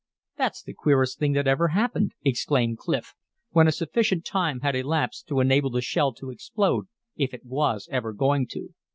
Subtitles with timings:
[0.35, 3.13] "That's the queerest thing that ever happened," exclaimed Clif,
[3.51, 7.87] when a sufficient time had elapsed to enable the shell to explode if it was
[7.91, 8.73] ever going to.